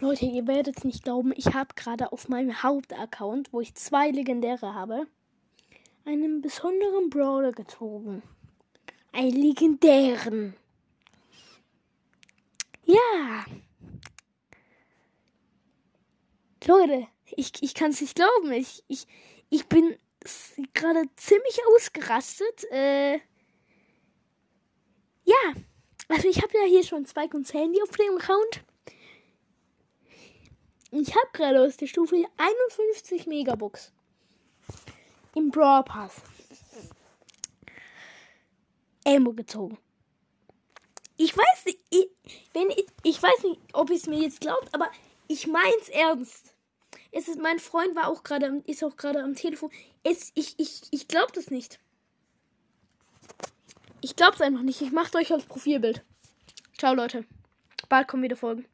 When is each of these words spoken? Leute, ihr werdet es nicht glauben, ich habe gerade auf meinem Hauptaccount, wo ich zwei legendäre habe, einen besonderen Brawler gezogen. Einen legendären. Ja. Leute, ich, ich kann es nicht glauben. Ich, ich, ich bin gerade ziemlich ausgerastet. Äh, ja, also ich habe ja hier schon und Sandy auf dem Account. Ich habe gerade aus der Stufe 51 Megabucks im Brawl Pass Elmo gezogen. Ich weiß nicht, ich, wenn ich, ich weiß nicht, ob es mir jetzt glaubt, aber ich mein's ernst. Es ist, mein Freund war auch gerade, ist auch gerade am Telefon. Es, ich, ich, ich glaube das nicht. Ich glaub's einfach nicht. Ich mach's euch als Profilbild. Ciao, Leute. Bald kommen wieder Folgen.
Leute, 0.00 0.26
ihr 0.26 0.46
werdet 0.46 0.78
es 0.78 0.84
nicht 0.84 1.02
glauben, 1.02 1.32
ich 1.34 1.54
habe 1.54 1.74
gerade 1.74 2.12
auf 2.12 2.28
meinem 2.28 2.62
Hauptaccount, 2.62 3.52
wo 3.52 3.60
ich 3.60 3.74
zwei 3.74 4.10
legendäre 4.10 4.72
habe, 4.72 5.08
einen 6.04 6.40
besonderen 6.40 7.10
Brawler 7.10 7.50
gezogen. 7.50 8.22
Einen 9.10 9.32
legendären. 9.32 10.54
Ja. 12.84 13.44
Leute, 16.64 17.08
ich, 17.36 17.60
ich 17.60 17.74
kann 17.74 17.90
es 17.90 18.00
nicht 18.00 18.14
glauben. 18.14 18.52
Ich, 18.52 18.84
ich, 18.86 19.06
ich 19.50 19.66
bin 19.66 19.96
gerade 20.74 21.02
ziemlich 21.16 21.58
ausgerastet. 21.74 22.64
Äh, 22.70 23.14
ja, 25.24 25.54
also 26.06 26.28
ich 26.28 26.40
habe 26.40 26.56
ja 26.56 26.64
hier 26.68 26.84
schon 26.84 26.98
und 26.98 27.46
Sandy 27.46 27.82
auf 27.82 27.96
dem 27.96 28.16
Account. 28.16 28.62
Ich 30.90 31.10
habe 31.10 31.28
gerade 31.32 31.60
aus 31.60 31.76
der 31.76 31.86
Stufe 31.86 32.16
51 32.36 33.26
Megabucks 33.26 33.92
im 35.34 35.50
Brawl 35.50 35.84
Pass 35.84 36.22
Elmo 39.04 39.32
gezogen. 39.32 39.78
Ich 41.16 41.36
weiß 41.36 41.64
nicht, 41.66 41.78
ich, 41.90 42.08
wenn 42.52 42.70
ich, 42.70 42.86
ich 43.02 43.22
weiß 43.22 43.42
nicht, 43.44 43.60
ob 43.72 43.90
es 43.90 44.06
mir 44.06 44.20
jetzt 44.20 44.40
glaubt, 44.40 44.68
aber 44.72 44.90
ich 45.26 45.46
mein's 45.46 45.88
ernst. 45.90 46.54
Es 47.10 47.28
ist, 47.28 47.38
mein 47.38 47.58
Freund 47.58 47.94
war 47.96 48.08
auch 48.08 48.22
gerade, 48.22 48.62
ist 48.66 48.84
auch 48.84 48.96
gerade 48.96 49.22
am 49.22 49.34
Telefon. 49.34 49.70
Es, 50.04 50.30
ich, 50.34 50.58
ich, 50.58 50.82
ich 50.90 51.08
glaube 51.08 51.32
das 51.32 51.50
nicht. 51.50 51.80
Ich 54.00 54.14
glaub's 54.16 54.40
einfach 54.40 54.62
nicht. 54.62 54.80
Ich 54.80 54.92
mach's 54.92 55.14
euch 55.14 55.32
als 55.32 55.44
Profilbild. 55.44 56.04
Ciao, 56.76 56.94
Leute. 56.94 57.24
Bald 57.88 58.08
kommen 58.08 58.22
wieder 58.22 58.36
Folgen. 58.36 58.66